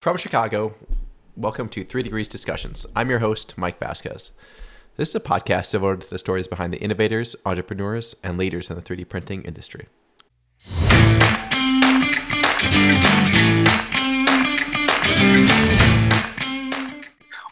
[0.00, 0.74] From Chicago,
[1.36, 2.86] welcome to Three Degrees Discussions.
[2.96, 4.30] I'm your host, Mike Vasquez.
[4.96, 8.76] This is a podcast devoted to the stories behind the innovators, entrepreneurs, and leaders in
[8.76, 9.88] the 3D printing industry.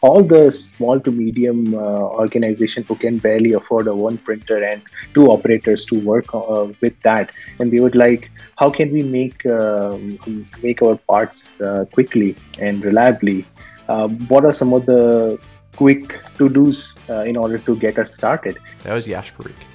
[0.01, 1.77] All the small to medium uh,
[2.23, 4.81] organization who can barely afford a one printer and
[5.13, 7.31] two operators to work uh, with that.
[7.59, 9.97] And they would like how can we make uh,
[10.61, 13.45] make our parts uh, quickly and reliably?
[14.27, 15.39] What are some of the
[15.75, 18.57] quick to dos uh, in order to get us started?
[18.83, 19.68] That was yash parikh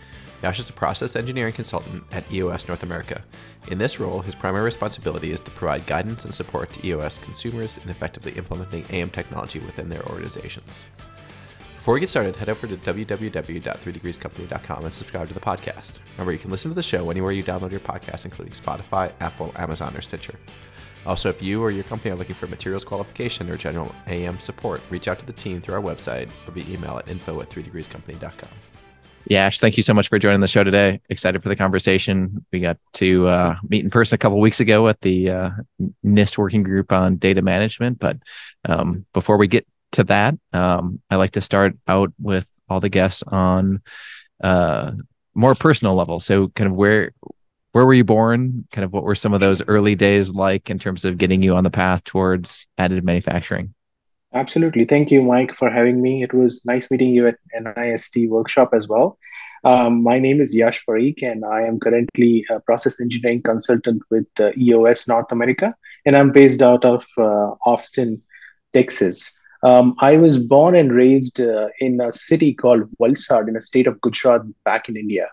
[0.44, 3.24] Yash is a process engineering consultant at EOS North America.
[3.68, 7.78] In this role, his primary responsibility is to provide guidance and support to EOS consumers
[7.82, 10.84] in effectively implementing AM technology within their organizations.
[11.76, 15.92] Before we get started, head over to www.3degreescompany.com and subscribe to the podcast.
[16.12, 19.50] Remember, you can listen to the show anywhere you download your podcast, including Spotify, Apple,
[19.56, 20.38] Amazon, or Stitcher.
[21.06, 24.82] Also, if you or your company are looking for materials qualification or general AM support,
[24.90, 28.73] reach out to the team through our website or via email at info at 3degreescompany.com.
[29.26, 31.00] Yash, thank you so much for joining the show today.
[31.08, 32.44] Excited for the conversation.
[32.52, 35.50] We got to uh, meet in person a couple weeks ago at the uh,
[36.04, 37.98] NIST working group on data management.
[37.98, 38.18] But
[38.66, 42.90] um, before we get to that, um, I like to start out with all the
[42.90, 43.80] guests on
[44.42, 44.92] uh,
[45.34, 46.20] more personal level.
[46.20, 47.12] So, kind of where
[47.72, 48.68] where were you born?
[48.70, 51.56] Kind of what were some of those early days like in terms of getting you
[51.56, 53.73] on the path towards additive manufacturing?
[54.34, 54.84] Absolutely.
[54.84, 56.22] Thank you, Mike, for having me.
[56.24, 59.16] It was nice meeting you at NIST workshop as well.
[59.62, 64.26] Um, my name is Yash Parikh, and I am currently a process engineering consultant with
[64.40, 65.74] uh, EOS North America,
[66.04, 68.20] and I'm based out of uh, Austin,
[68.72, 69.40] Texas.
[69.62, 73.86] Um, I was born and raised uh, in a city called Valsad in the state
[73.86, 75.28] of Gujarat back in India.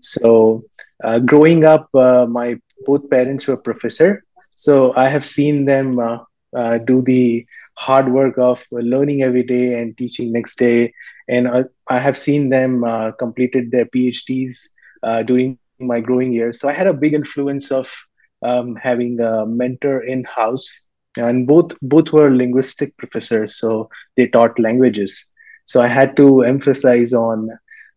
[0.00, 0.62] So,
[1.02, 6.78] uh, growing up, uh, my both parents were professor, so I have seen them uh,
[6.78, 7.44] do the
[7.78, 10.92] hard work of learning every day and teaching next day.
[11.28, 16.60] And I, I have seen them uh, completed their PhDs uh, during my growing years.
[16.60, 17.94] So I had a big influence of
[18.42, 20.84] um, having a mentor in house,
[21.16, 25.26] and both both were linguistic professors, so they taught languages.
[25.66, 27.50] So I had to emphasize on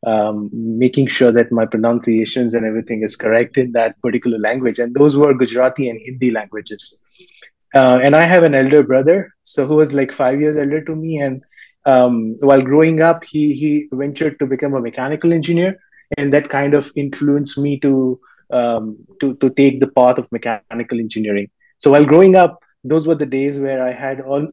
[0.06, 4.80] um, making sure that my pronunciations and everything is correct in that particular language.
[4.80, 7.02] And those were Gujarati and Hindi languages.
[7.74, 10.96] Uh, and I have an elder brother, so who was like five years elder to
[10.96, 11.20] me.
[11.20, 11.42] And
[11.86, 15.78] um, while growing up, he he ventured to become a mechanical engineer,
[16.18, 18.20] and that kind of influenced me to
[18.52, 21.32] um, to to take the path of mechanical engineering.
[21.62, 24.48] So while growing up, those were the days where I had all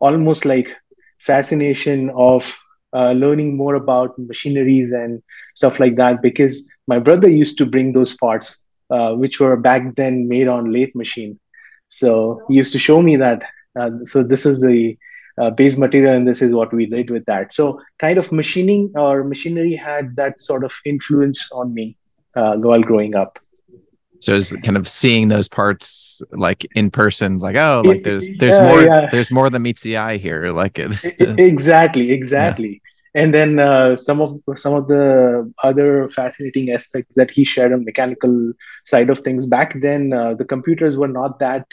[0.00, 0.74] almost like
[1.18, 2.56] fascination of
[2.94, 5.22] uh, learning more about machineries and
[5.54, 9.94] stuff like that because my brother used to bring those parts, uh, which were back
[9.96, 11.38] then made on lathe machine
[11.92, 13.44] so he used to show me that.
[13.78, 14.96] Uh, so this is the
[15.38, 17.52] uh, base material, and this is what we did with that.
[17.52, 21.96] So kind of machining or machinery had that sort of influence on me
[22.34, 23.38] uh, while growing up.
[24.20, 28.58] So it's kind of seeing those parts like in person, like oh, like there's there's
[28.58, 29.08] yeah, more yeah.
[29.10, 30.50] there's more than meets the eye here.
[30.52, 30.92] Like it.
[31.38, 32.80] exactly, exactly.
[32.82, 37.72] Yeah and then uh, some of some of the other fascinating aspects that he shared
[37.72, 38.52] on mechanical
[38.84, 41.66] side of things back then uh, the computers were not that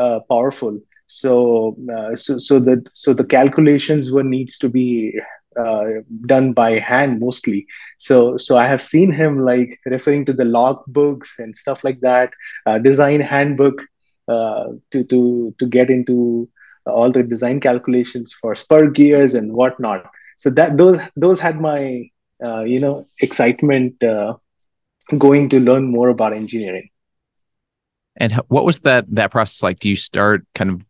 [0.00, 0.80] uh, powerful.
[1.06, 5.14] So, uh, so, so the so the calculations were needs to be
[5.58, 5.84] uh,
[6.26, 7.66] done by hand mostly.
[7.98, 12.00] So, so I have seen him like referring to the log books and stuff like
[12.00, 12.30] that,
[12.66, 13.82] uh, design handbook
[14.28, 16.48] uh, to to to get into
[16.86, 20.04] all the design calculations for spur gears and whatnot.
[20.36, 22.08] So that those those had my
[22.64, 23.94] you know excitement
[25.18, 26.88] going to learn more about engineering.
[28.16, 29.80] And what was that that process like?
[29.80, 30.82] Do you start kind of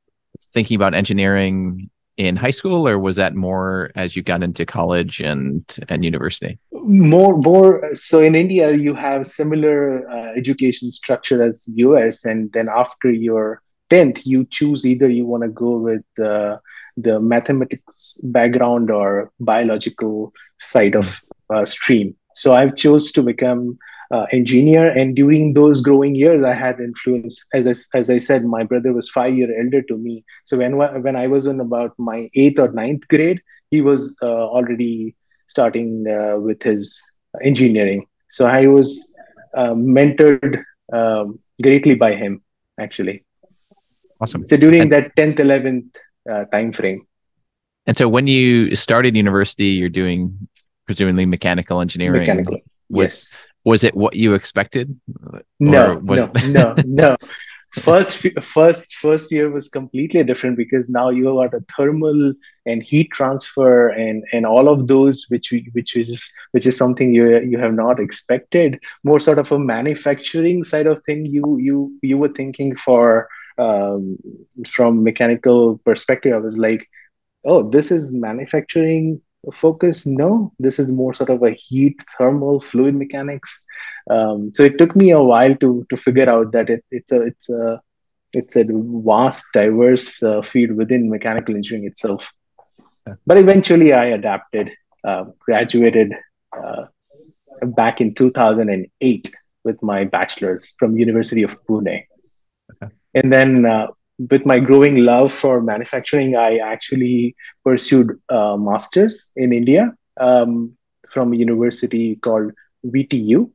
[0.53, 5.21] thinking about engineering in high school, or was that more as you got into college
[5.21, 6.59] and and university?
[6.73, 7.95] More, more.
[7.95, 13.63] So in India, you have similar uh, education structure as US, and then after your
[13.91, 16.57] tenth, you choose either you want to go with uh,
[16.97, 21.21] the mathematics background or biological side of
[21.53, 22.15] uh, stream.
[22.35, 23.79] So I've chose to become
[24.11, 24.91] uh, engineer.
[24.91, 27.47] And during those growing years, I had influence.
[27.55, 30.25] As I, as I said, my brother was five year elder to me.
[30.47, 33.41] So when when I was in about my eighth or ninth grade,
[33.71, 35.17] he was uh, already
[35.47, 38.07] starting uh, with his engineering.
[38.29, 39.15] So I was
[39.57, 40.63] uh, mentored
[40.93, 42.43] um, greatly by him,
[42.79, 43.25] actually.
[44.21, 44.45] Awesome.
[44.45, 45.97] So during and, that 10th, 11th
[46.31, 47.07] uh, time frame.
[47.87, 50.49] And so when you started university, you're doing
[50.87, 52.21] presumably mechanical engineering.
[52.21, 52.59] Mechanical.
[52.91, 54.99] Was, yes was it what you expected?
[55.59, 57.17] No, no, no, no.
[57.73, 62.33] first first first year was completely different because now you got a thermal
[62.67, 67.15] and heat transfer and and all of those which we, which is which is something
[67.15, 71.97] you you have not expected more sort of a manufacturing side of thing you you
[72.03, 73.29] you were thinking for
[73.59, 74.17] um,
[74.67, 76.89] from mechanical perspective i was like
[77.45, 79.21] oh this is manufacturing
[79.53, 83.65] focus no this is more sort of a heat thermal fluid mechanics
[84.11, 87.23] um, so it took me a while to to figure out that it, it's a
[87.23, 87.81] it's a
[88.33, 92.33] it's a vast diverse uh, field within mechanical engineering itself
[93.07, 93.15] yeah.
[93.27, 94.71] but eventually i adapted
[95.05, 96.13] uh, graduated
[96.57, 96.85] uh,
[97.63, 99.31] back in 2008
[99.65, 102.05] with my bachelor's from university of pune
[102.75, 102.93] okay.
[103.15, 103.87] and then uh,
[104.29, 107.35] with my growing love for manufacturing, I actually
[107.65, 110.77] pursued a master's in India um,
[111.09, 112.53] from a university called
[112.85, 113.51] VTU.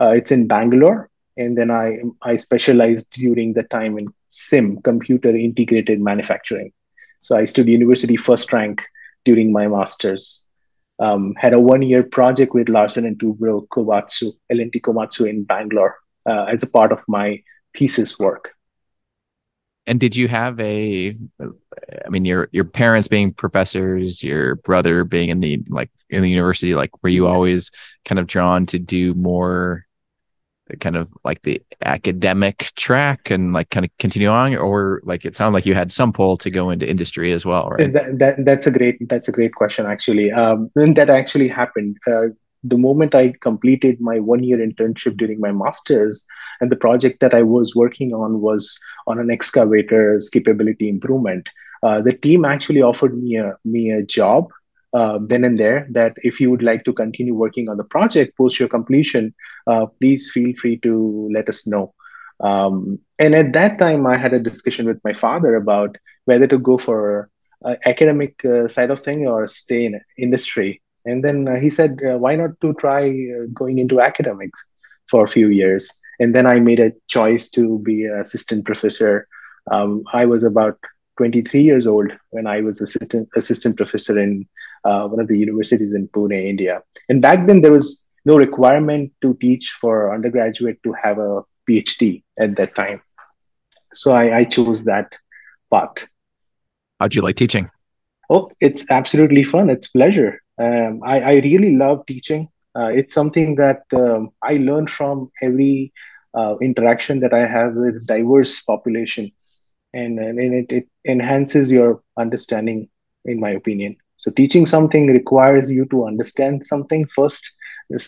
[0.00, 5.34] Uh, it's in Bangalore, and then I I specialized during the time in CIM, computer
[5.36, 6.72] integrated manufacturing.
[7.20, 8.84] So I stood university first rank
[9.24, 10.48] during my master's.
[11.00, 15.96] Um, had a one year project with Larsen and Toubro Komatsu, L&T Komatsu in Bangalore
[16.26, 17.40] uh, as a part of my
[17.72, 18.57] thesis work
[19.88, 25.30] and did you have a i mean your your parents being professors your brother being
[25.30, 27.70] in the like in the university like were you always
[28.04, 29.86] kind of drawn to do more
[30.80, 34.56] kind of like the academic track and like kind of continue on?
[34.56, 37.70] Or like it sounded like you had some pull to go into industry as well
[37.70, 37.92] right?
[37.92, 41.96] That, that that's a great that's a great question actually um and that actually happened.
[42.06, 42.28] Uh,
[42.64, 46.26] the moment I completed my one year internship during my master's,
[46.60, 51.48] and the project that I was working on was on an excavator's capability improvement,
[51.82, 54.48] uh, the team actually offered me a me a job
[54.92, 55.86] uh, then and there.
[55.90, 59.34] That if you would like to continue working on the project post your completion,
[59.66, 61.94] uh, please feel free to let us know.
[62.40, 66.58] Um, and at that time, I had a discussion with my father about whether to
[66.58, 67.30] go for
[67.64, 72.00] uh, academic uh, side of thing or stay in industry and then uh, he said,
[72.04, 74.64] uh, why not to try uh, going into academics
[75.08, 76.00] for a few years?
[76.20, 79.28] And then I made a choice to be an assistant professor.
[79.70, 80.78] Um, I was about
[81.18, 84.46] 23 years old when I was assistant assistant professor in
[84.84, 86.82] uh, one of the universities in Pune, India.
[87.08, 92.22] And back then there was no requirement to teach for undergraduate to have a PhD
[92.38, 93.02] at that time.
[93.92, 95.12] So I, I chose that
[95.72, 96.06] path.
[97.00, 97.70] How'd you like teaching?
[98.30, 99.70] Oh, it's absolutely fun.
[99.70, 100.42] It's pleasure.
[100.58, 102.48] Um, I, I, really love teaching.
[102.76, 105.92] Uh, it's something that um, I learn from every
[106.34, 109.30] uh, interaction that I have with diverse population,
[109.92, 112.88] and, and it, it enhances your understanding,
[113.24, 113.96] in my opinion.
[114.16, 117.54] So teaching something requires you to understand something first,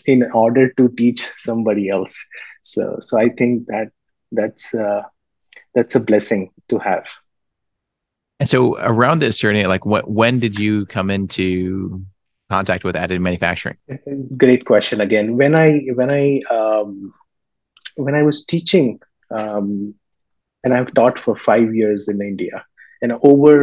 [0.05, 2.15] in order to teach somebody else.
[2.61, 3.91] So so I think that
[4.31, 5.03] that's uh,
[5.73, 7.07] that's a blessing to have.
[8.39, 12.03] And so around this journey, like what when did you come into
[12.55, 13.77] contact with additive manufacturing?
[14.37, 15.37] Great question again.
[15.41, 15.69] When I
[15.99, 16.23] when I
[16.57, 17.13] um,
[17.95, 18.99] when I was teaching,
[19.39, 19.95] um,
[20.63, 22.65] and I've taught for five years in India,
[23.01, 23.53] and over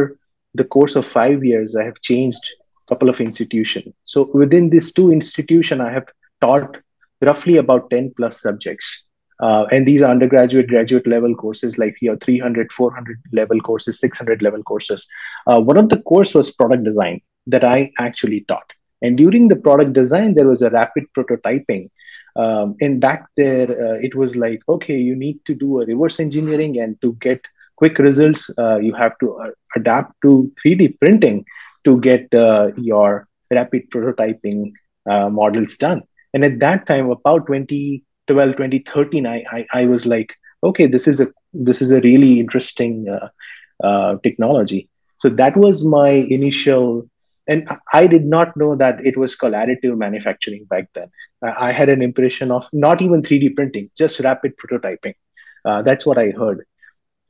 [0.59, 2.45] the course of five years, I have changed
[2.83, 3.93] a couple of institutions.
[4.03, 6.07] So within these two institutions, I have
[6.41, 6.77] taught
[7.21, 9.07] roughly about 10 plus subjects.
[9.41, 14.41] Uh, and these are undergraduate, graduate level courses like your 300, 400 level courses, 600
[14.41, 15.07] level courses.
[15.47, 18.73] Uh, one of the course was product design that I actually taught.
[19.01, 21.89] And during the product design, there was a rapid prototyping.
[22.35, 26.19] Um, and back there, uh, it was like, okay, you need to do a reverse
[26.19, 27.41] engineering, and to get
[27.75, 31.45] quick results, uh, you have to uh, adapt to 3D printing
[31.85, 34.71] to get uh, your rapid prototyping
[35.09, 36.03] uh, models done.
[36.33, 41.19] And at that time, about 2012, 2013, I, I, I was like, okay, this is
[41.19, 43.07] a this is a really interesting
[43.83, 44.87] uh, technology.
[45.17, 47.09] So that was my initial
[47.49, 51.09] and i did not know that it was called additive manufacturing back then.
[51.67, 55.15] I had an impression of not even 3d printing just rapid prototyping.
[55.65, 56.65] Uh, that's what i heard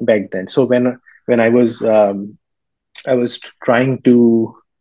[0.02, 0.48] back then.
[0.48, 2.38] So when when i was um,
[3.08, 4.16] i was trying to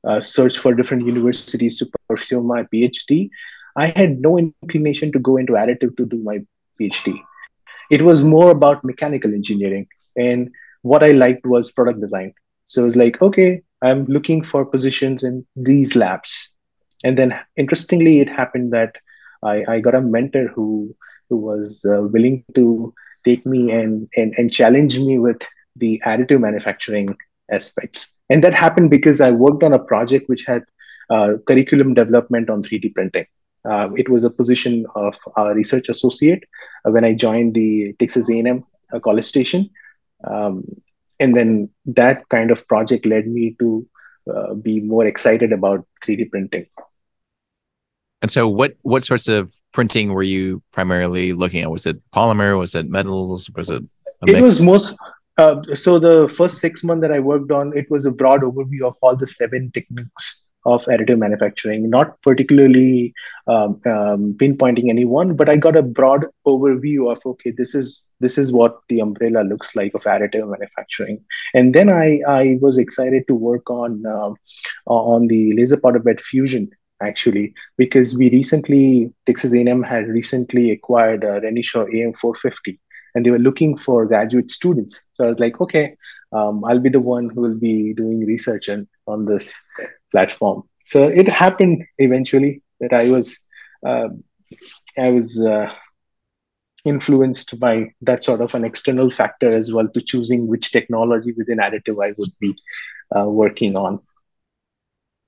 [0.09, 3.30] uh, search for different universities to pursue my phd
[3.76, 6.38] i had no inclination to go into additive to do my
[6.80, 7.14] phd
[7.90, 9.87] it was more about mechanical engineering.
[10.16, 10.50] And
[10.83, 12.33] what i liked was product design.
[12.66, 16.56] So it was like okay I'm looking for positions in these labs.
[17.04, 18.97] And then interestingly, it happened that
[19.42, 20.94] I, I got a mentor who
[21.28, 22.92] who was uh, willing to
[23.25, 27.16] take me and, and and challenge me with the additive manufacturing
[27.50, 28.20] aspects.
[28.30, 30.64] And that happened because I worked on a project which had
[31.11, 33.26] uh, curriculum development on 3D printing.
[33.64, 36.44] Uh, it was a position of a research associate
[36.85, 39.70] uh, when I joined the Texas A&M a college station.
[40.25, 40.64] Um,
[41.20, 43.87] and then that kind of project led me to
[44.32, 46.66] uh, be more excited about 3D printing.
[48.20, 51.70] And so, what what sorts of printing were you primarily looking at?
[51.70, 52.58] Was it polymer?
[52.58, 53.48] Was it metals?
[53.50, 53.84] Was it?
[54.26, 54.96] it was most.
[55.37, 58.82] Uh, so the first six months that I worked on, it was a broad overview
[58.82, 60.38] of all the seven techniques
[60.75, 63.12] of additive manufacturing, not particularly
[63.46, 68.38] um, um, pinpointing anyone, but I got a broad overview of okay, this is this
[68.38, 73.25] is what the umbrella looks like of additive manufacturing, and then I I was excited
[73.28, 74.32] to work on uh,
[74.87, 76.70] on the laser powder bed fusion
[77.00, 82.78] actually because we recently Texas A&M had recently acquired a Renishaw AM450
[83.14, 85.06] and they were looking for graduate students.
[85.12, 85.96] So I was like, okay,
[86.32, 89.64] um, I'll be the one who will be doing research on, on this
[90.10, 90.62] platform.
[90.84, 93.44] So it happened eventually that I was
[93.86, 94.08] uh,
[94.96, 95.72] I was uh,
[96.84, 101.58] influenced by that sort of an external factor as well to choosing which technology within
[101.58, 102.56] additive I would be
[103.14, 104.00] uh, working on.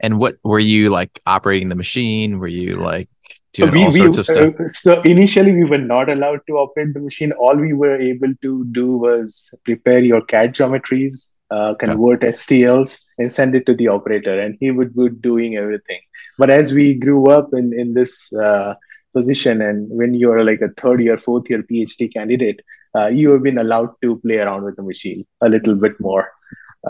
[0.02, 2.38] And what were you like operating the machine?
[2.38, 3.08] Were you like
[3.52, 4.60] doing we, all sorts we, of stuff?
[4.60, 7.32] Uh, so initially, we were not allowed to operate the machine.
[7.32, 12.30] All we were able to do was prepare your CAD geometries, uh, convert yeah.
[12.30, 16.00] STLs, and send it to the operator, and he would be doing everything.
[16.38, 18.75] But as we grew up in in this uh,
[19.12, 22.61] position, and when you're like a third year, fourth year PhD candidate,
[22.97, 26.30] uh, you have been allowed to play around with the machine a little bit more.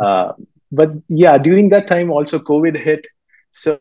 [0.00, 0.33] Uh,
[0.73, 3.07] but yeah, during that time, also COVID hit,
[3.50, 3.79] so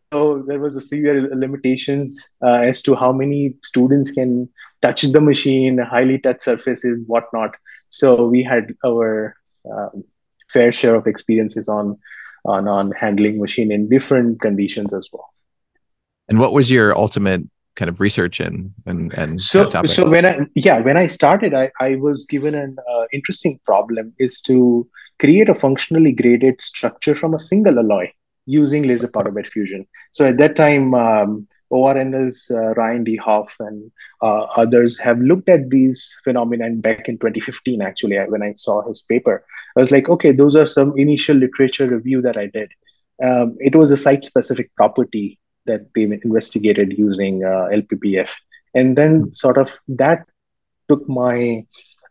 [0.48, 4.50] there was a severe limitations uh, as to how many students can
[4.82, 7.56] touch the machine, highly touch surfaces, whatnot.
[7.90, 9.36] So we had our
[9.72, 10.04] um,
[10.50, 11.98] fair share of experiences on
[12.46, 15.34] on on handling machine in different conditions as well.
[16.28, 17.42] And what was your ultimate
[17.76, 21.72] kind of research in and and so so when I yeah when I started I
[21.80, 24.88] I was given an uh, interesting problem is to
[25.20, 28.12] create a functionally graded structure from a single alloy
[28.46, 29.86] using laser powder bed fusion.
[30.12, 35.70] So at that time, um, ORNL's uh, Ryan Dehoff and uh, others have looked at
[35.70, 39.46] these phenomena back in 2015, actually, when I saw his paper.
[39.78, 42.72] I was like, okay, those are some initial literature review that I did.
[43.24, 48.32] Um, it was a site specific property that they investigated using uh, LPBF.
[48.74, 50.26] And then sort of that
[50.88, 51.66] took my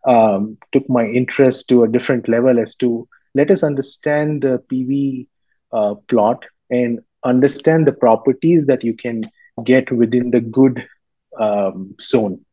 [0.06, 5.26] um, took my interest to a different level as to let us understand the PV
[5.72, 9.20] uh, plot and understand the properties that you can
[9.64, 10.86] get within the good
[11.38, 12.44] um, zone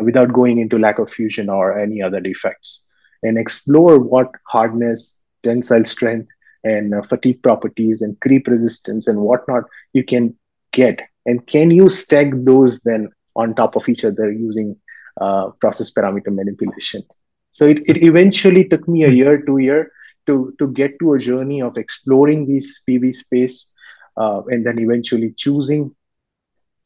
[0.00, 2.86] without going into lack of fusion or any other defects
[3.22, 6.28] and explore what hardness, tensile strength,
[6.62, 10.34] and uh, fatigue properties and creep resistance and whatnot you can
[10.72, 11.00] get.
[11.26, 14.76] And can you stack those then on top of each other using
[15.20, 17.02] uh, process parameter manipulation.
[17.50, 19.14] So it, it eventually took me a hmm.
[19.14, 19.92] year, two year
[20.26, 23.74] to, to get to a journey of exploring these PV space
[24.16, 25.94] uh, and then eventually choosing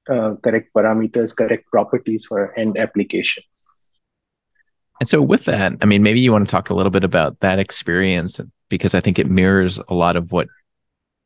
[0.09, 3.43] uh, correct parameters, correct properties for end application.
[5.01, 7.41] And so, with that, I mean, maybe you want to talk a little bit about
[7.41, 10.49] that experience because I think it mirrors a lot of what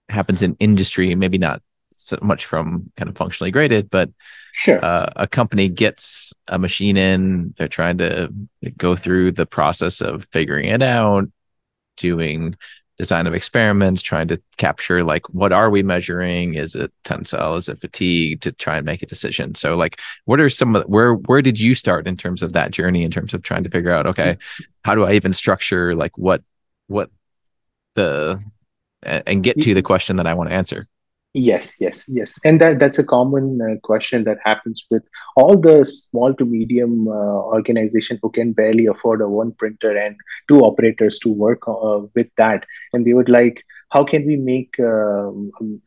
[0.08, 1.62] happens in industry, maybe not
[1.96, 4.10] so much from kind of functionally graded, but
[4.52, 4.82] sure.
[4.82, 8.32] Uh, a company gets a machine in, they're trying to
[8.76, 11.24] go through the process of figuring it out,
[11.96, 12.54] doing
[12.98, 16.54] design of experiments, trying to capture like what are we measuring?
[16.54, 17.54] Is it tensile?
[17.54, 18.40] Is it fatigue?
[18.42, 19.54] To try and make a decision.
[19.54, 22.72] So, like, what are some of where where did you start in terms of that
[22.72, 23.04] journey?
[23.04, 24.36] In terms of trying to figure out, okay,
[24.84, 26.42] how do I even structure like what
[26.88, 27.10] what
[27.94, 28.42] the
[29.02, 30.88] and get to the question that I want to answer?
[31.34, 35.02] Yes, yes, yes, and that that's a common uh, question that happens with
[35.36, 37.10] all the small to medium uh,
[37.56, 40.16] organization who can barely afford a one printer and
[40.48, 44.74] two operators to work uh, with that, and they would like, how can we make
[44.80, 45.30] uh,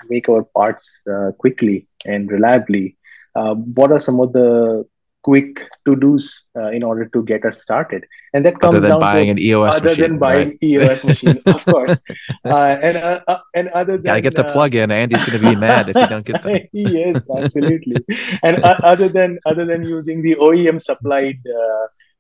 [0.10, 2.96] make our parts uh, quickly and reliably?
[3.36, 4.86] Uh, what are some of the
[5.24, 8.06] quick to dos uh, in order to get us started.
[8.34, 10.64] And that comes other than down buying to, an eos other machine, than buying right?
[10.64, 12.04] eos machine of course.
[12.46, 14.92] Uh, and uh, uh, and other than gotta get the uh, plug in.
[14.92, 16.70] Andy's gonna be mad if you don't get that.
[16.74, 17.98] Yes absolutely.
[18.44, 21.40] And uh, other than other than using the oem supplied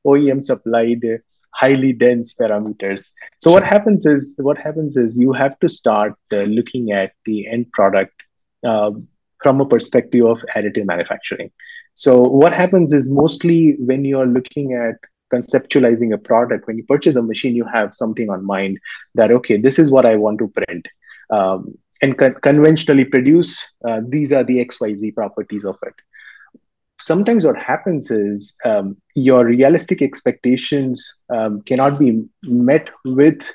[0.05, 1.01] oem supplied
[1.53, 3.11] highly dense parameters.
[3.39, 3.53] So sure.
[3.53, 8.13] what happens is what happens is you have to start looking at the end product
[8.61, 11.51] from a perspective of additive manufacturing
[12.01, 14.95] so what happens is mostly when you're looking at
[15.33, 18.79] conceptualizing a product, when you purchase a machine, you have something on mind
[19.15, 20.87] that, okay, this is what I want to print.
[21.29, 23.51] Um, and con- conventionally produce,
[23.87, 25.95] uh, these are the XYZ properties of it.
[26.99, 30.97] sometimes what happens is um, your realistic expectations
[31.35, 33.49] um, cannot be met with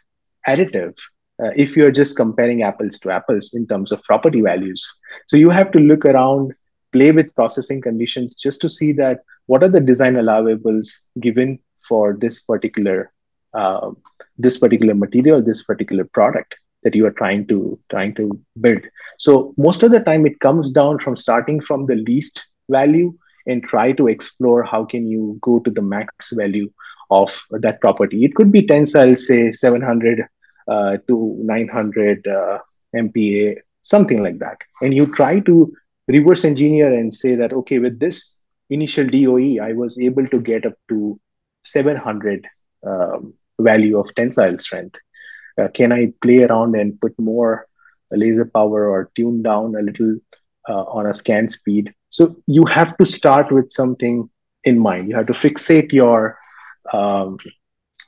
[0.46, 0.94] additive
[1.42, 4.82] uh, if you're just comparing apples to apples in terms of property values.
[5.26, 6.52] So you have to look around,
[6.96, 10.88] play with processing conditions just to see that what are the design allowables
[11.20, 13.12] given for this particular
[13.54, 13.90] uh,
[14.38, 18.24] this particular material, this particular product that you are trying to trying to
[18.60, 18.82] build.
[19.18, 23.14] So most of the time, it comes down from starting from the least value
[23.46, 26.70] and try to explore how can you go to the max value
[27.10, 28.24] of that property.
[28.24, 30.26] It could be tensile, say 700
[30.68, 32.58] uh, to 900 uh,
[32.94, 34.58] MPa, something like that.
[34.82, 35.72] And you try to
[36.08, 40.66] reverse engineer and say that, okay, with this initial DOE, I was able to get
[40.66, 41.18] up to
[41.64, 42.46] 700
[42.86, 44.96] um, value of tensile strength.
[45.60, 47.66] Uh, can I play around and put more
[48.10, 50.16] laser power or tune down a little
[50.68, 51.92] uh, on a scan speed?
[52.10, 54.28] So you have to start with something
[54.64, 55.08] in mind.
[55.08, 56.38] You have to fixate your
[56.92, 57.38] um,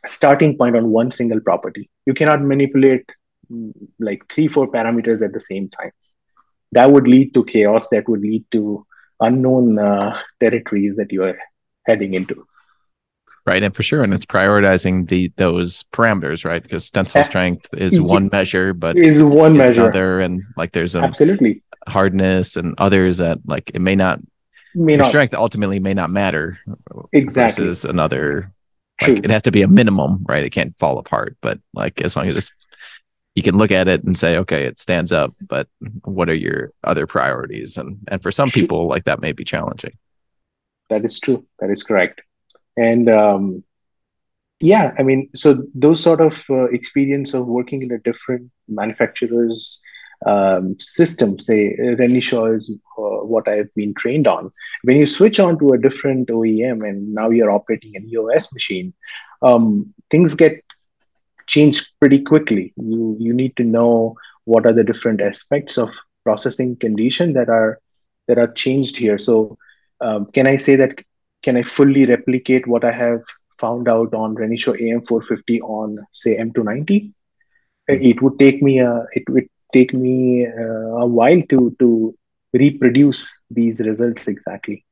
[0.07, 1.91] starting point on one single property.
[2.07, 3.09] You cannot manipulate
[3.51, 5.91] mm, like three, four parameters at the same time.
[6.73, 7.89] That would lead to chaos.
[7.89, 8.87] That would lead to
[9.21, 11.39] unknown uh, territories that you are
[11.87, 12.47] heading into.
[13.47, 16.63] Right, and for sure, and it's prioritizing the those parameters, right?
[16.63, 20.95] Because tensile strength is one measure, but is one is measure other, and like there's
[20.95, 24.21] a absolutely hardness and others that like it may not
[24.75, 26.59] may not strength ultimately may not matter
[27.13, 28.53] exactly versus another
[29.01, 29.21] like True.
[29.25, 30.43] it has to be a minimum, right?
[30.43, 32.51] It can't fall apart, but like as long as it's
[33.39, 35.69] you can look at it and say, okay, it stands up, but
[36.03, 37.79] what are your other priorities?
[37.79, 39.93] And and for some people, like that may be challenging.
[40.89, 41.47] That is true.
[41.61, 42.21] That is correct.
[42.77, 43.63] And um,
[44.59, 49.81] yeah, I mean, so those sort of uh, experience of working in a different manufacturers
[50.27, 54.51] um, system, say Renishaw is uh, what I've been trained on.
[54.83, 58.93] When you switch on to a different OEM and now you're operating an EOS machine,
[59.43, 60.65] um, things get
[61.49, 62.73] changed pretty quickly.
[62.77, 65.91] You you need to know what are the different aspects of
[66.25, 67.81] processing condition that are
[68.29, 69.19] that are changed here.
[69.19, 69.59] So
[70.01, 71.03] um, can I say that
[71.43, 73.23] can I fully replicate what I have
[73.59, 77.13] found out on Renishaw AM450 on say M290?
[77.91, 78.03] Mm-hmm.
[78.11, 82.17] It would take me a it would take me uh, a while to to
[82.53, 84.85] reproduce these results exactly.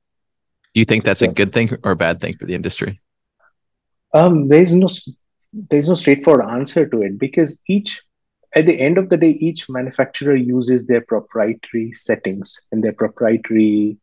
[0.75, 3.01] Do you think that's so, a good thing or a bad thing for the industry?
[4.13, 4.89] Um, there's no
[5.71, 8.03] there's no straightforward answer to it because each
[8.55, 13.99] at the end of the day each manufacturer uses their proprietary settings and their proprietary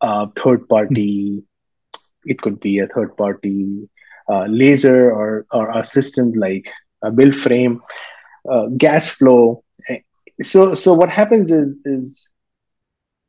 [0.00, 1.42] uh, third party
[2.24, 3.88] it could be a third party
[4.28, 6.70] uh, laser or or a system like
[7.02, 7.80] a build frame
[8.50, 9.62] uh, gas flow.
[10.40, 12.30] So so what happens is is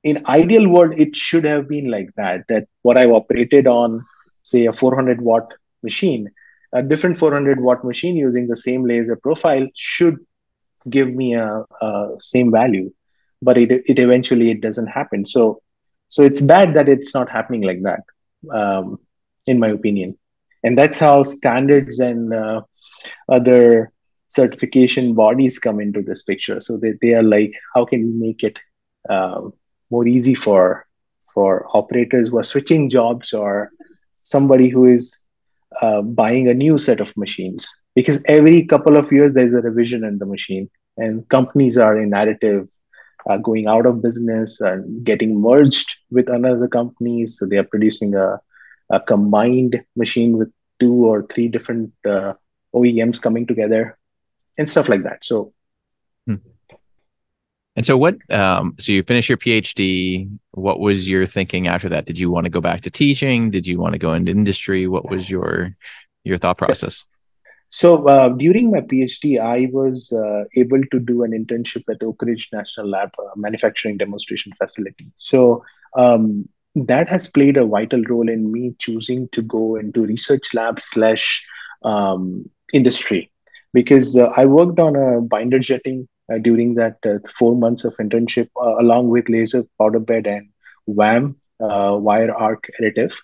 [0.04, 4.04] in ideal world it should have been like that that what i've operated on
[4.44, 6.30] say a 400 watt machine
[6.74, 10.18] a different 400 watt machine using the same laser profile should
[10.90, 12.92] give me a, a same value
[13.42, 15.62] but it, it eventually it doesn't happen so
[16.08, 18.04] so it's bad that it's not happening like that
[18.54, 19.00] um,
[19.48, 20.18] in my opinion
[20.64, 22.62] and that's how standards and uh,
[23.30, 23.92] other
[24.34, 26.60] certification bodies come into this picture.
[26.60, 28.58] So they, they are like, how can we make it
[29.10, 29.42] uh,
[29.92, 30.88] more easy for
[31.34, 33.72] for operators who are switching jobs or
[34.22, 35.24] somebody who is
[35.82, 37.82] uh, buying a new set of machines?
[37.96, 42.14] Because every couple of years there's a revision in the machine, and companies are in.
[43.30, 48.16] Uh, going out of business and getting merged with another companies, so they are producing
[48.16, 48.40] a,
[48.90, 52.34] a combined machine with two or three different uh,
[52.76, 53.98] OEMs coming together
[54.58, 55.24] and stuff like that.
[55.24, 55.54] So.
[57.76, 58.16] And so what?
[58.32, 60.30] Um, so you finish your PhD.
[60.52, 62.06] What was your thinking after that?
[62.06, 63.50] Did you want to go back to teaching?
[63.50, 64.88] Did you want to go into industry?
[64.88, 65.76] What was your
[66.24, 67.04] your thought process?
[67.70, 72.22] So uh, during my PhD, I was uh, able to do an internship at Oak
[72.22, 75.08] Ridge National Lab uh, manufacturing demonstration facility.
[75.18, 75.64] So
[75.98, 80.80] um, that has played a vital role in me choosing to go into research lab
[80.80, 81.44] slash
[81.84, 83.32] um, industry
[83.74, 86.08] because uh, I worked on a binder jetting
[86.42, 90.50] during that uh, four months of internship, uh, along with laser powder bed and
[90.86, 93.16] WAM uh, wire arc additive.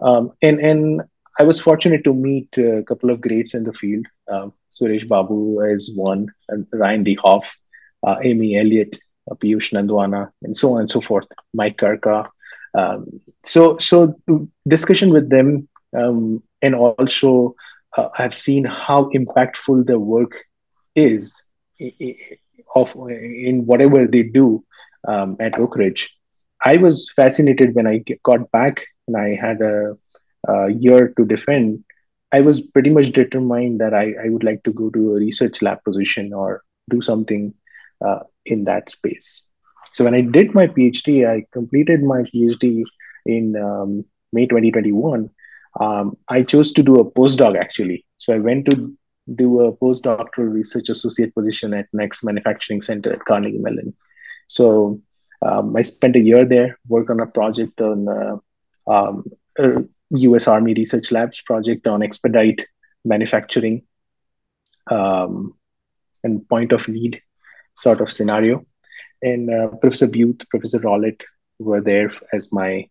[0.00, 1.02] Um, and and
[1.38, 4.06] I was fortunate to meet a couple of greats in the field.
[4.30, 7.56] Um, Suresh Babu is one, and Ryan Dehoff,
[8.06, 8.98] uh, Amy Elliott,
[9.30, 11.26] Piyush Nandwana, and so on and so forth.
[11.54, 12.28] Mike Kirka.
[12.74, 14.14] Um, so so
[14.68, 17.54] discussion with them um, and also
[17.96, 20.44] uh, I've seen how impactful the work
[20.94, 21.50] is
[22.74, 24.64] of in whatever they do
[25.06, 26.16] um, at Oak Ridge.
[26.64, 29.96] I was fascinated when I got back and I had a,
[30.48, 31.84] a year to defend.
[32.32, 35.62] I was pretty much determined that I, I would like to go to a research
[35.62, 37.54] lab position or do something
[38.04, 39.48] uh, in that space.
[39.92, 42.82] So when I did my PhD, I completed my PhD
[43.24, 45.30] in um, May 2021.
[45.78, 48.04] Um, I chose to do a postdoc actually.
[48.18, 48.96] So I went to
[49.34, 53.94] do a postdoctoral research associate position at Next Manufacturing Center at Carnegie Mellon.
[54.46, 55.00] So
[55.42, 58.36] um, I spent a year there, worked on a project on uh,
[58.86, 59.24] um,
[60.10, 60.46] U.S.
[60.46, 62.60] Army Research Labs project on expedite
[63.04, 63.82] manufacturing
[64.90, 65.54] um,
[66.22, 67.20] and point of need
[67.74, 68.64] sort of scenario.
[69.22, 71.20] And uh, Professor Beuth, Professor Rollett
[71.58, 72.88] were there as my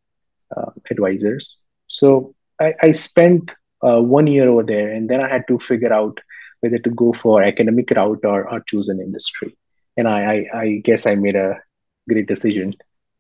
[0.56, 1.62] uh, advisors.
[1.88, 3.52] So I, I spent
[3.86, 6.20] uh, one year over there, and then I had to figure out
[6.62, 9.56] whether to go for academic route or, or choose an industry.
[9.98, 11.62] And I, I, I guess I made a
[12.10, 12.74] great decision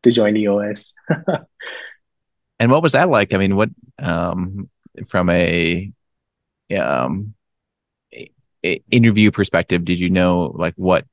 [0.03, 0.95] to join EOS.
[2.59, 3.33] and what was that like?
[3.33, 4.69] I mean, what um,
[5.07, 5.91] from a
[6.75, 7.33] um,
[8.63, 11.05] interview perspective, did you know like what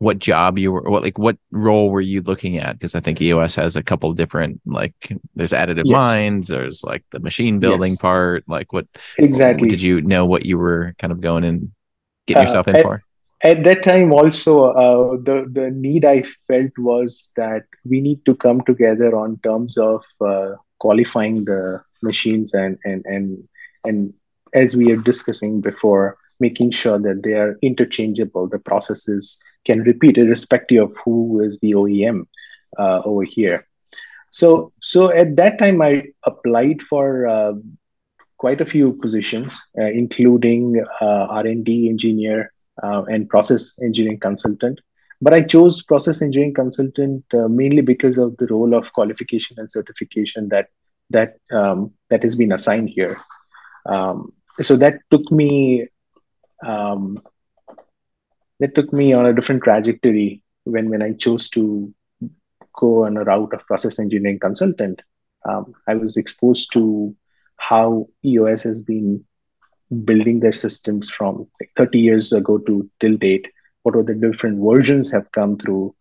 [0.00, 3.20] what job you were what like what role were you looking at because i think
[3.20, 4.94] eos has a couple different like
[5.36, 5.92] there's additive yes.
[5.92, 8.00] lines there's like the machine building yes.
[8.00, 8.86] part like what
[9.18, 11.70] exactly did you know what you were kind of going and
[12.26, 13.02] getting uh, yourself in at, for
[13.44, 18.34] at that time also uh, the the need i felt was that we need to
[18.34, 23.46] come together on terms of uh, qualifying the machines and and and
[23.84, 24.14] and
[24.54, 30.18] as we are discussing before making sure that they are interchangeable the processes can repeat
[30.18, 32.26] irrespective of who is the OEM
[32.78, 33.66] uh, over here.
[34.30, 37.52] So, so at that time, I applied for uh,
[38.38, 44.80] quite a few positions, uh, including uh, R&D engineer uh, and process engineering consultant.
[45.20, 49.70] But I chose process engineering consultant uh, mainly because of the role of qualification and
[49.70, 50.68] certification that
[51.10, 53.20] that um, that has been assigned here.
[53.84, 55.84] Um, so that took me
[56.64, 57.20] um,
[58.60, 61.92] that took me on a different trajectory when when I chose to
[62.78, 65.02] go on a route of process engineering consultant.
[65.48, 67.14] Um, I was exposed to
[67.56, 69.24] how EOS has been
[70.04, 73.46] building their systems from like 30 years ago to till date.
[73.82, 75.94] What are the different versions have come through,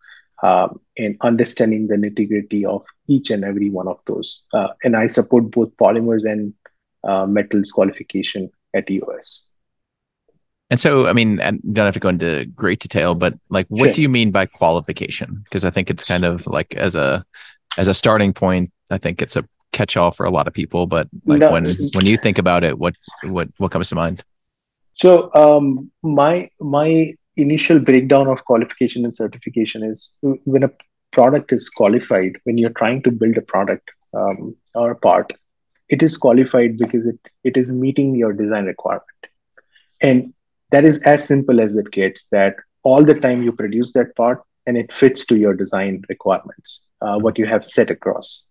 [0.44, 4.44] um, and understanding the nitty gritty of each and every one of those.
[4.54, 6.54] Uh, and I support both polymers and
[7.04, 9.49] uh, metals qualification at EOS.
[10.70, 13.88] And so, I mean, I don't have to go into great detail, but like, what
[13.88, 13.94] sure.
[13.94, 15.42] do you mean by qualification?
[15.44, 17.26] Because I think it's kind of like as a
[17.78, 20.86] as a starting point, I think it's a catch-all for a lot of people.
[20.86, 21.52] But like no.
[21.52, 24.24] when when you think about it, what what what comes to mind?
[24.94, 30.72] So, um, my my initial breakdown of qualification and certification is when a
[31.12, 35.34] product is qualified, when you're trying to build a product um, or a part,
[35.90, 39.06] it is qualified because it it is meeting your design requirement.
[40.02, 40.34] And
[40.72, 44.42] that is as simple as it gets that all the time you produce that part
[44.66, 48.50] and it fits to your design requirements uh, what you have set across.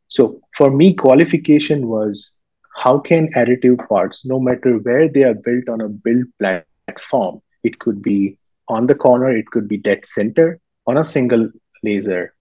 [0.08, 2.34] So for me, qualification was
[2.76, 7.80] how can additive parts, no matter where they are built on a build platform, it
[7.80, 11.50] could be on the corner, it could be dead center on a single
[11.84, 12.34] laser.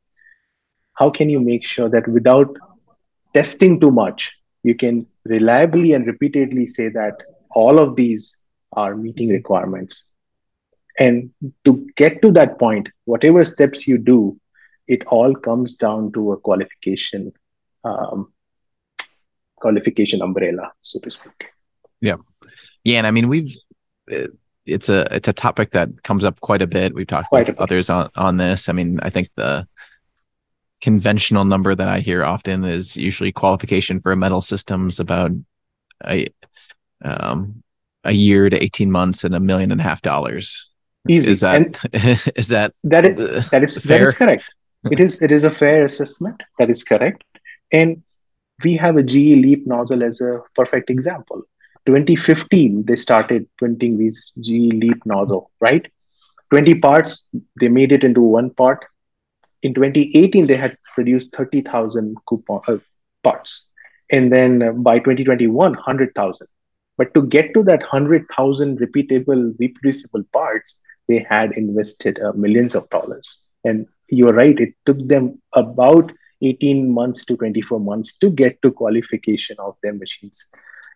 [0.95, 2.57] How can you make sure that without
[3.35, 7.17] testing too much, you can reliably and repeatedly say that
[7.51, 8.43] all of these
[8.73, 10.09] are meeting requirements.
[10.99, 11.31] And
[11.65, 14.39] to get to that point, whatever steps you do,
[14.87, 17.33] it all comes down to a qualification
[17.85, 18.33] um,
[19.57, 21.53] qualification umbrella, so to speak.
[22.01, 22.17] Yeah,
[22.85, 23.55] yeah, and I mean we've
[24.67, 26.95] it's a it's a topic that comes up quite a bit.
[26.95, 28.69] We've talked quite with others on on this.
[28.69, 29.67] I mean, I think the
[30.81, 35.33] conventional number that I hear often is usually qualification for a metal systems about
[36.07, 36.29] a
[37.03, 37.63] um,
[38.05, 40.71] a year to 18 months and a million and a half dollars.
[41.09, 41.33] Easy.
[41.33, 41.79] Is that
[42.37, 43.99] is that that is that is fair?
[43.99, 44.45] that is correct.
[44.91, 46.43] it is it is a fair assessment.
[46.59, 47.25] That is correct.
[47.73, 48.03] And
[48.65, 51.43] we have a GE Leap nozzle as a perfect example.
[51.87, 55.91] 2015, they started printing these GE Leap nozzle, right?
[56.51, 57.27] 20 parts,
[57.59, 58.85] they made it into one part.
[59.63, 62.79] In 2018, they had produced 30,000 coupon uh,
[63.23, 63.71] parts.
[64.11, 66.47] And then uh, by 2021, 100,000.
[66.97, 72.89] But to get to that 100,000 repeatable, reproducible parts, they had invested uh, millions of
[72.91, 73.47] dollars.
[73.65, 78.71] And you're right, it took them about 18 months to 24 months to get to
[78.71, 80.47] qualification of their machines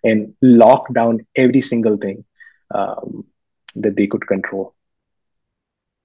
[0.03, 2.25] and lock down every single thing
[2.75, 3.25] um,
[3.75, 4.74] that they could control.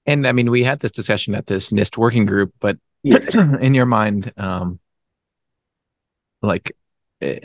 [0.09, 3.35] And I mean, we had this discussion at this NIST working group, but yes.
[3.61, 4.79] in your mind, um,
[6.41, 6.75] like
[7.21, 7.35] uh,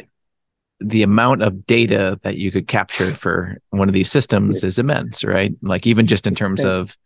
[0.80, 4.64] the amount of data that you could capture for one of these systems yes.
[4.64, 5.54] is immense, right?
[5.60, 6.96] Like even just in terms of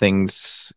[0.00, 0.72] things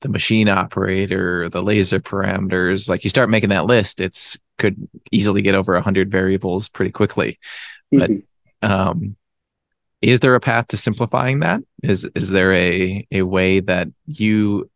[0.00, 5.40] the machine operator, the laser parameters, like you start making that list, it's could easily
[5.40, 7.38] get over 100 variables pretty quickly.
[7.92, 8.26] Easy.
[8.60, 9.16] But um,
[10.02, 11.60] is there a path to simplifying that?
[11.82, 14.70] Is is there a a way that you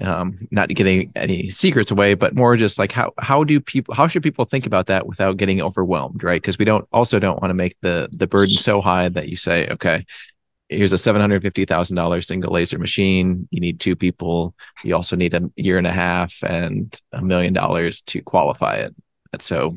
[0.00, 4.06] um, not getting any secrets away, but more just like how how do people how
[4.06, 6.40] should people think about that without getting overwhelmed, right?
[6.40, 9.36] Because we don't also don't want to make the the burden so high that you
[9.36, 10.04] say, okay,
[10.68, 13.46] here's a seven hundred fifty thousand dollars single laser machine.
[13.50, 14.54] You need two people.
[14.84, 18.94] You also need a year and a half and a million dollars to qualify it.
[19.32, 19.76] And so,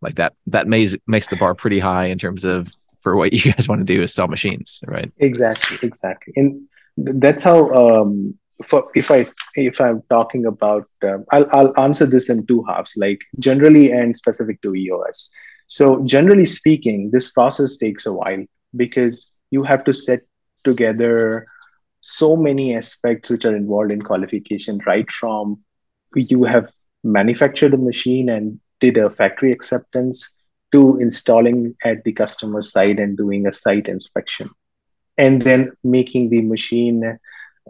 [0.00, 3.52] like that that makes makes the bar pretty high in terms of for what you
[3.52, 5.12] guys want to do is sell machines, right?
[5.18, 6.62] Exactly, exactly, and
[6.96, 7.72] that's how.
[7.72, 8.34] Um,
[8.64, 12.94] for if I if I'm talking about, um, I'll I'll answer this in two halves,
[12.96, 15.34] like generally and specific to EOS.
[15.66, 18.44] So generally speaking, this process takes a while
[18.76, 20.20] because you have to set
[20.64, 21.46] together
[22.00, 25.60] so many aspects which are involved in qualification, right from
[26.14, 26.72] you have
[27.04, 30.39] manufactured a machine and did a factory acceptance
[30.72, 34.50] to installing at the customer site and doing a site inspection
[35.18, 37.18] and then making the machine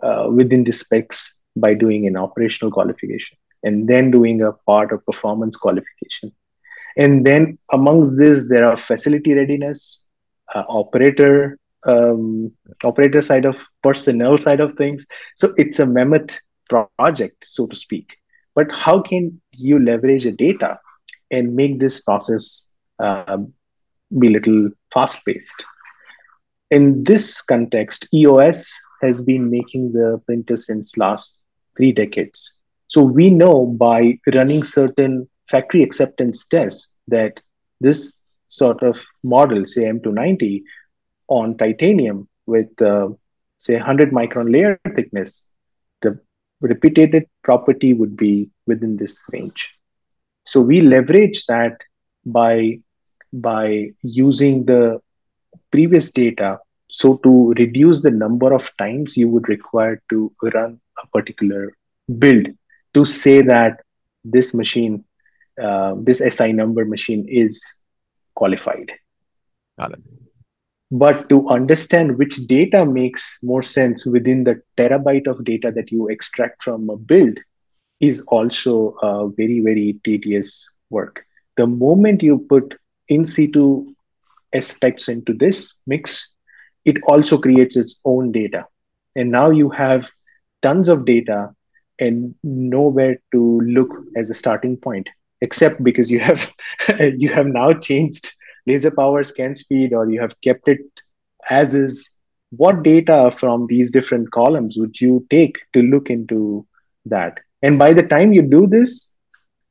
[0.02, 5.04] uh, within the specs by doing an operational qualification and then doing a part of
[5.04, 6.32] performance qualification
[6.96, 10.06] and then amongst this there are facility readiness
[10.54, 12.52] uh, operator um,
[12.84, 15.06] operator side of personnel side of things.
[15.36, 18.16] So it's a mammoth project, so to speak.
[18.54, 20.78] But how can you leverage a data
[21.30, 23.38] and make this process uh,
[24.18, 25.64] be little fast paced?
[26.70, 31.40] In this context, EOS has been making the printer since last
[31.76, 32.60] three decades.
[32.88, 37.40] So we know by running certain factory acceptance tests that
[37.80, 40.62] this sort of model, say M290,
[41.28, 43.08] on titanium with, uh,
[43.58, 45.52] say, 100 micron layer thickness,
[46.02, 46.18] the
[46.60, 49.72] repeated property would be within this range.
[50.46, 51.78] So we leverage that
[52.26, 52.80] by,
[53.32, 55.00] by using the
[55.70, 56.58] previous data.
[56.90, 61.72] So to reduce the number of times you would require to run a particular
[62.18, 62.48] build
[62.94, 63.80] to say that
[64.24, 65.04] this machine,
[65.62, 67.80] uh, this SI number machine is
[68.34, 68.90] qualified.
[69.78, 70.00] Got it
[70.90, 76.08] but to understand which data makes more sense within the terabyte of data that you
[76.08, 77.38] extract from a build
[78.00, 81.24] is also a very very tedious work
[81.56, 82.74] the moment you put
[83.10, 83.66] in situ
[84.54, 86.34] aspects into this mix
[86.84, 88.66] it also creates its own data.
[89.16, 90.10] And now you have
[90.62, 91.50] tons of data
[91.98, 95.08] and nowhere to look as a starting point
[95.42, 96.52] except because you have
[97.18, 98.30] you have now changed
[98.66, 100.80] laser power scan speed or you have kept it
[101.50, 102.16] as is.
[102.50, 106.66] What data from these different columns would you take to look into
[107.06, 107.38] that?
[107.62, 109.09] And by the time you do this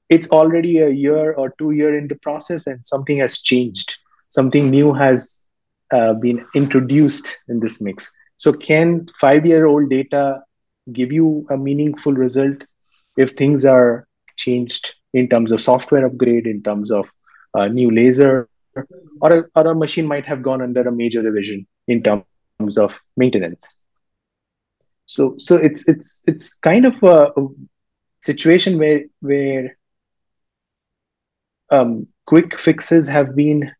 [0.09, 3.97] it's already a year or two year in the process and something has changed
[4.29, 5.47] something new has
[5.91, 10.41] uh, been introduced in this mix so can five year old data
[10.91, 12.63] give you a meaningful result
[13.17, 17.11] if things are changed in terms of software upgrade in terms of
[17.53, 18.47] uh, new laser
[19.21, 23.01] or a, or a machine might have gone under a major revision in terms of
[23.17, 23.79] maintenance.
[25.05, 27.47] So so it's it's it's kind of a, a
[28.21, 29.77] situation where where
[31.71, 33.71] um, quick fixes have been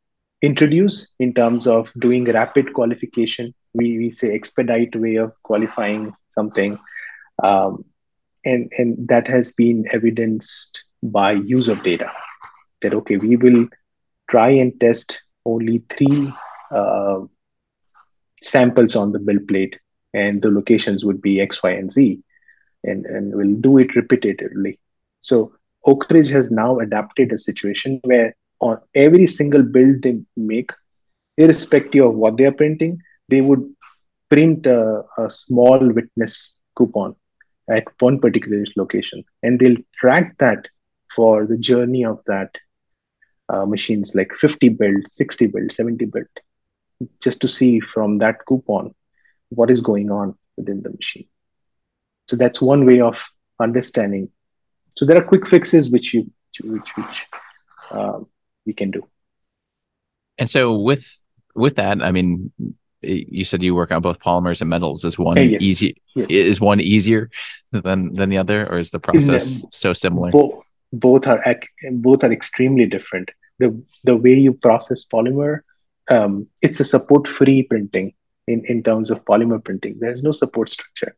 [0.41, 3.54] introduced in terms of doing rapid qualification.
[3.73, 6.80] We, we say expedite way of qualifying something.
[7.43, 7.86] Um,
[8.45, 12.12] and, and that has been evidenced by use of data
[12.82, 13.67] that, okay, we will
[14.30, 16.32] try and test only three
[16.71, 17.21] uh,
[18.41, 19.75] samples on the build plate,
[20.13, 22.21] and the locations would be X, Y, and Z,
[22.84, 24.78] and, and we'll do it repetitively.
[25.21, 25.54] So
[25.86, 30.72] Oak Ridge has now adapted a situation where on every single build they make,
[31.38, 33.63] irrespective of what they are printing, they would
[34.30, 37.15] print a, a small witness coupon
[37.70, 39.24] at one particular location.
[39.44, 40.68] And they'll track that
[41.15, 42.56] for the journey of that
[43.50, 46.28] uh, machines like 50 build 60 build 70 build
[47.22, 48.94] just to see from that coupon
[49.50, 51.28] what is going on within the machine.
[52.28, 53.28] So that's one way of
[53.60, 54.30] understanding
[55.00, 56.30] so there are quick fixes which you
[56.64, 57.28] which which
[57.92, 58.20] uh,
[58.66, 59.02] we can do
[60.38, 62.52] and so with with that i mean
[63.02, 65.04] you said you work on both polymers and metals.
[65.04, 65.62] Is one yes.
[65.62, 66.02] easy?
[66.16, 66.30] Yes.
[66.30, 67.30] Is one easier
[67.72, 70.32] than than the other, or is the process so similar?
[70.32, 71.42] Both both are
[71.92, 73.30] both are extremely different.
[73.60, 75.62] The the way you process polymer,
[76.10, 78.14] um, it's a support free printing
[78.48, 79.98] in in terms of polymer printing.
[80.00, 81.16] There's no support structure,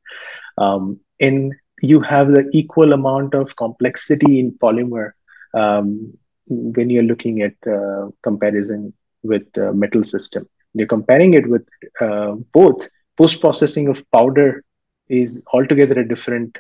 [0.58, 5.12] um, and you have the equal amount of complexity in polymer
[5.54, 6.14] um,
[6.48, 10.46] when you're looking at uh, comparison with uh, metal system.
[10.74, 11.68] You're comparing it with
[12.00, 12.88] uh, both.
[13.18, 14.64] Post processing of powder
[15.10, 16.58] is altogether a different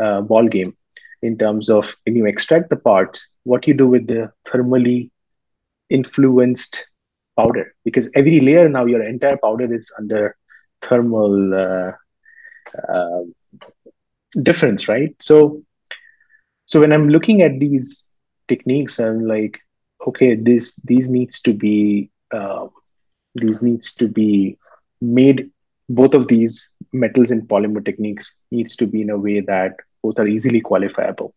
[0.00, 0.76] uh, ball game
[1.22, 5.10] in terms of when you extract the parts what you do with the thermally
[5.88, 6.90] influenced
[7.36, 7.74] powder.
[7.84, 10.36] Because every layer now your entire powder is under
[10.82, 11.92] thermal uh,
[12.92, 13.20] uh,
[14.42, 15.14] difference right?
[15.20, 15.62] So
[16.66, 18.16] so when i'm looking at these
[18.48, 19.58] techniques i'm like
[20.06, 22.66] okay this these needs to be uh,
[23.34, 24.58] these needs to be
[25.00, 25.50] made
[25.88, 30.18] both of these metals and polymer techniques needs to be in a way that both
[30.18, 31.32] are easily qualifiable.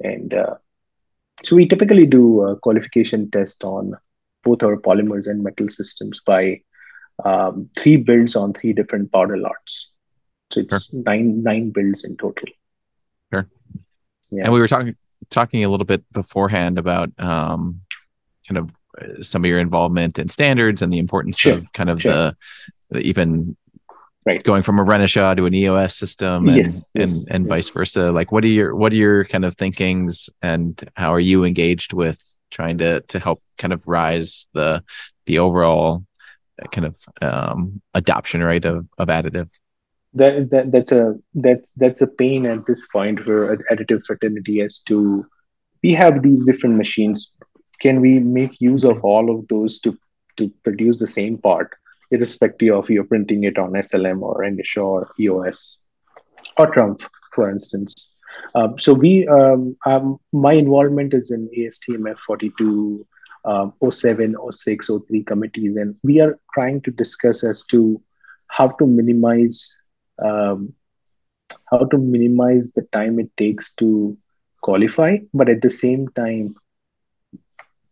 [0.00, 0.56] And uh,
[1.44, 3.94] so we typically do a qualification test on
[4.44, 6.60] both our polymers and metal systems by
[7.24, 9.94] um, three builds on three different powder lots
[10.50, 11.02] so it's sure.
[11.04, 12.48] nine nine builds in total
[13.32, 13.48] sure
[14.30, 14.44] yeah.
[14.44, 14.96] and we were talking
[15.30, 17.80] talking a little bit beforehand about um,
[18.46, 18.70] kind of
[19.22, 21.54] some of your involvement in standards and the importance sure.
[21.54, 22.12] of kind of sure.
[22.12, 22.36] the,
[22.90, 23.56] the, even
[24.26, 24.42] right.
[24.42, 27.56] going from a Renishaw to an EOS system and yes, yes, and, and yes.
[27.56, 28.10] vice versa.
[28.10, 31.92] Like what are your what are your kind of thinkings and how are you engaged
[31.92, 34.82] with trying to to help kind of rise the
[35.26, 36.04] the overall
[36.72, 39.48] kind of um, adoption rate of, of additive?
[40.18, 44.80] That, that that's a that that's a pain at this point for additive fraternity as
[44.84, 45.26] to
[45.82, 47.36] we have these different machines.
[47.80, 49.96] Can we make use of all of those to
[50.36, 51.74] to produce the same part
[52.10, 55.84] irrespective of you're printing it on slm or Renishaw or eos
[56.56, 58.16] or Trumpf for instance?
[58.54, 63.06] Um, so we um, um, my involvement is in astmf 42
[63.44, 68.00] um, 07 06 03 committees and we are trying to discuss as to
[68.48, 69.82] how to minimize
[70.22, 70.74] um,
[71.70, 74.16] how to minimize the time it takes to
[74.62, 76.54] qualify but at the same time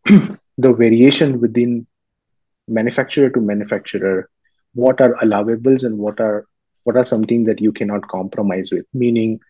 [0.59, 1.87] the variation within
[2.69, 4.29] manufacturer to manufacturer
[4.75, 6.47] what are allowables and what are
[6.85, 8.87] what are something that you cannot compromise with?
[8.95, 9.41] Meaning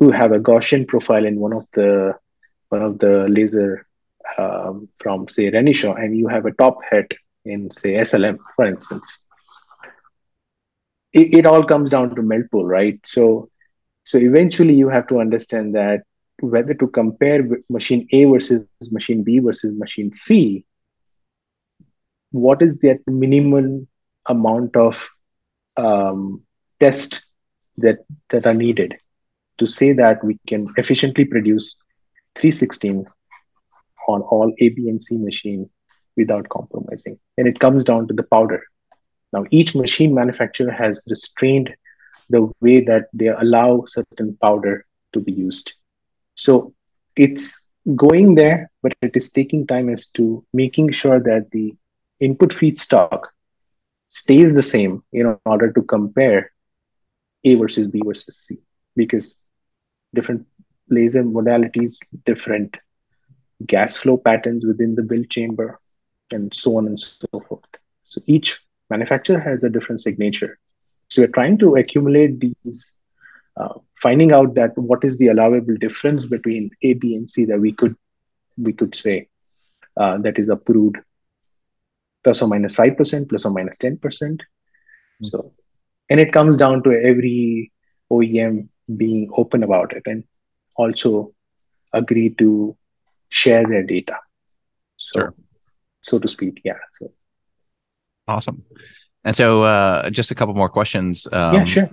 [0.00, 2.14] you have a gaussian profile in one of the
[2.68, 3.86] one of the laser
[4.36, 7.12] um, from say renishaw and you have a top hat
[7.44, 9.26] in say slm for instance
[11.14, 13.48] it, it all comes down to melt pool right so
[14.04, 16.02] so eventually you have to understand that
[16.40, 20.64] whether to compare machine A versus machine B versus machine C,
[22.30, 23.86] what is that minimal
[24.26, 25.10] amount of
[25.76, 26.42] um,
[26.80, 27.26] test
[27.78, 27.98] that
[28.30, 28.94] that are needed
[29.58, 31.76] to say that we can efficiently produce
[32.34, 33.06] 316
[34.08, 35.70] on all A, B, and C machine
[36.16, 37.18] without compromising.
[37.38, 38.62] And it comes down to the powder.
[39.34, 41.74] Now, each machine manufacturer has restrained
[42.30, 45.74] the way that they allow certain powder to be used.
[46.36, 46.72] So
[47.16, 51.74] it's going there, but it is taking time as to making sure that the
[52.20, 53.24] input feedstock
[54.08, 56.52] stays the same you know, in order to compare
[57.42, 58.58] A versus B versus C
[58.94, 59.42] because
[60.14, 60.46] different
[60.88, 62.76] laser modalities, different
[63.66, 65.80] gas flow patterns within the build chamber,
[66.30, 67.64] and so on and so forth.
[68.04, 68.60] So each
[68.94, 70.52] manufacturer has a different signature.
[71.10, 72.96] So we're trying to accumulate these
[73.60, 77.60] uh, finding out that what is the allowable difference between A, B, and C that
[77.66, 77.96] we could
[78.66, 79.28] we could say
[79.96, 80.96] uh, that is approved
[82.22, 84.40] plus or minus five percent, plus or minus ten percent.
[84.40, 85.26] Mm-hmm.
[85.26, 85.52] So,
[86.10, 87.72] and it comes down to every
[88.12, 88.68] OEM
[89.02, 90.24] being open about it and
[90.76, 91.32] also
[91.92, 92.76] agree to
[93.28, 94.16] share their data.
[94.96, 95.34] So, sure.
[96.02, 96.82] so to speak, yeah.
[96.90, 97.12] So,
[98.28, 98.64] awesome.
[99.24, 101.26] And so, uh, just a couple more questions.
[101.32, 101.90] Um, yeah, sure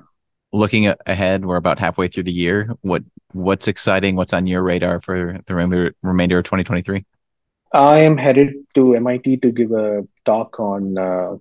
[0.53, 2.69] looking ahead, we're about halfway through the year.
[2.81, 3.03] What
[3.33, 4.15] what's exciting?
[4.15, 7.05] What's on your radar for the remainder remainder of 2023?
[7.73, 11.37] I am headed to MIT to give a talk on uh,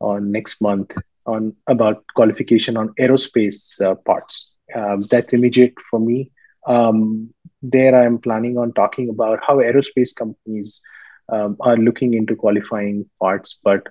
[0.00, 4.56] on next month on about qualification on aerospace uh, parts.
[4.74, 6.30] Um, that's immediate for me.
[6.66, 7.32] Um,
[7.62, 10.82] there, I'm planning on talking about how aerospace companies
[11.30, 13.88] um, are looking into qualifying parts, but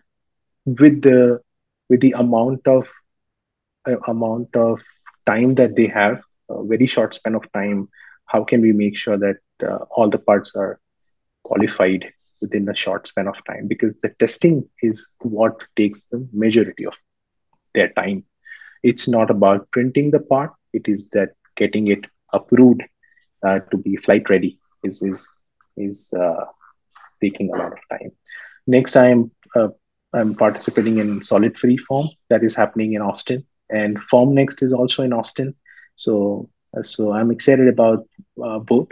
[0.66, 1.40] with the
[1.90, 2.88] with the amount of
[3.88, 4.82] uh, amount of
[5.26, 7.88] time that they have, a very short span of time,
[8.26, 9.38] how can we make sure that
[9.68, 10.80] uh, all the parts are
[11.44, 12.06] qualified
[12.42, 13.68] within a short span of time?
[13.68, 16.94] Because the testing is what takes the majority of
[17.74, 18.24] their time.
[18.84, 22.84] It's not about printing the part; it is that getting it approved
[23.46, 25.28] uh, to be flight ready is is
[25.78, 26.46] is uh,
[27.22, 28.12] taking a lot of time.
[28.68, 29.70] Next, I'm uh,
[30.14, 35.04] I'm participating in Solid Free Form that is happening in Austin, and Formnext is also
[35.04, 35.56] in Austin.
[35.96, 36.50] So
[36.82, 38.08] so I'm excited about
[38.44, 38.92] uh, both.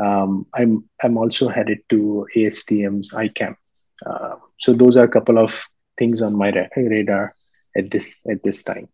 [0.00, 3.56] Um, I'm I'm also headed to ASTM's ICAM.
[4.04, 5.66] Uh, so those are a couple of
[5.98, 7.34] things on my ra- radar
[7.76, 8.88] at this at this time.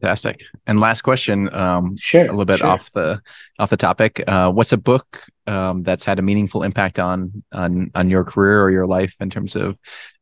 [0.00, 0.42] Fantastic.
[0.66, 2.68] And last question, um, sure, a little bit sure.
[2.68, 3.20] off the
[3.58, 4.22] off the topic.
[4.26, 8.62] Uh, what's a book um, that's had a meaningful impact on on on your career
[8.62, 9.78] or your life in terms of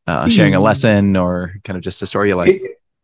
[0.07, 2.51] uh, sharing a lesson or kind of just a story you like?
[2.51, 2.63] It,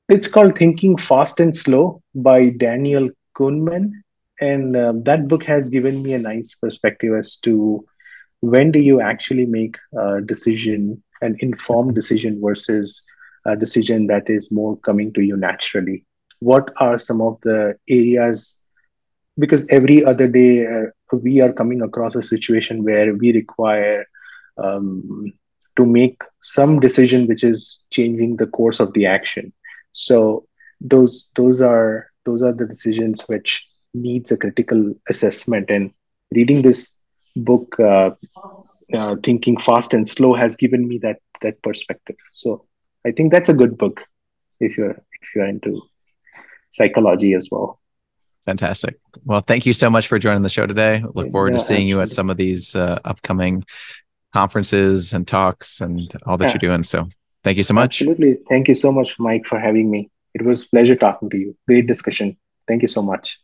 [0.09, 3.93] it's called Thinking Fast and Slow by Daniel Kahneman,
[4.41, 7.87] and um, that book has given me a nice perspective as to
[8.41, 13.07] when do you actually make a decision, an informed decision versus
[13.47, 16.05] a decision that is more coming to you naturally
[16.41, 18.61] what are some of the areas
[19.39, 24.05] because every other day uh, we are coming across a situation where we require
[24.57, 25.33] um,
[25.77, 29.53] to make some decision which is changing the course of the action.
[29.93, 30.47] So
[30.81, 35.71] those those are those are the decisions which needs a critical assessment.
[35.71, 35.93] And
[36.33, 37.01] reading this
[37.37, 38.11] book uh,
[38.93, 42.17] uh, thinking fast and slow has given me that that perspective.
[42.33, 42.65] So
[43.07, 44.05] i think that's a good book
[44.61, 45.81] if you're if you're into
[46.71, 47.81] psychology as well.
[48.47, 48.99] Fantastic.
[49.25, 51.03] Well, thank you so much for joining the show today.
[51.15, 51.91] Look forward yeah, to seeing absolutely.
[51.91, 53.65] you at some of these uh, upcoming
[54.33, 56.53] conferences and talks and all that yeah.
[56.55, 56.83] you're doing.
[56.83, 57.09] So
[57.45, 58.01] thank you so much.
[58.01, 58.39] Absolutely.
[58.49, 60.11] Thank you so much, Mike, for having me.
[60.35, 61.57] It was pleasure talking to you.
[61.67, 62.37] Great discussion.
[62.67, 63.39] Thank you so much.